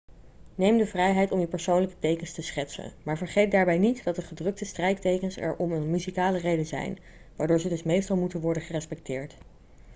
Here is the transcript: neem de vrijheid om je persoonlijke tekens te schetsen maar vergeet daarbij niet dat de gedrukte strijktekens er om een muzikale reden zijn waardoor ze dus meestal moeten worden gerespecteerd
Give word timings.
neem 0.55 0.77
de 0.77 0.85
vrijheid 0.85 1.31
om 1.31 1.39
je 1.39 1.47
persoonlijke 1.47 1.99
tekens 1.99 2.33
te 2.33 2.41
schetsen 2.41 2.91
maar 3.03 3.17
vergeet 3.17 3.51
daarbij 3.51 3.77
niet 3.77 4.03
dat 4.03 4.15
de 4.15 4.21
gedrukte 4.21 4.65
strijktekens 4.65 5.37
er 5.37 5.55
om 5.55 5.71
een 5.71 5.89
muzikale 5.89 6.37
reden 6.37 6.65
zijn 6.65 6.97
waardoor 7.35 7.59
ze 7.59 7.69
dus 7.69 7.83
meestal 7.83 8.17
moeten 8.17 8.39
worden 8.41 8.63
gerespecteerd 8.63 9.35